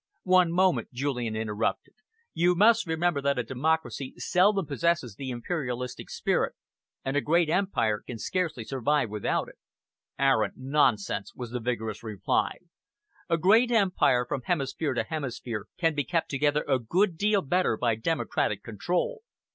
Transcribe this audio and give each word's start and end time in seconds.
"One 0.23 0.51
moment," 0.51 0.91
Julian 0.91 1.35
interrupted. 1.35 1.93
"You 2.33 2.55
must 2.55 2.87
remember 2.87 3.21
that 3.21 3.37
a 3.37 3.43
democracy 3.43 4.15
seldom 4.17 4.65
possesses 4.65 5.13
the 5.13 5.29
imperialistic 5.29 6.09
spirit, 6.09 6.55
and 7.05 7.15
a 7.15 7.21
great 7.21 7.51
empire 7.51 8.01
can 8.01 8.17
scarcely 8.17 8.63
survive 8.63 9.11
without 9.11 9.47
it." 9.47 9.59
"Arrant 10.17 10.55
nonsense!" 10.57 11.35
was 11.35 11.51
the 11.51 11.59
vigorous 11.59 12.01
reply. 12.01 12.57
"A 13.29 13.37
great 13.37 13.69
empire, 13.69 14.25
from 14.27 14.41
hemisphere 14.41 14.95
to 14.95 15.03
hemisphere, 15.03 15.67
can 15.77 15.93
be 15.93 16.03
kept 16.03 16.31
together 16.31 16.65
a 16.67 16.79
good 16.79 17.15
deal 17.15 17.43
better 17.43 17.77
by 17.77 17.93
democratic 17.93 18.63
control. 18.63 19.21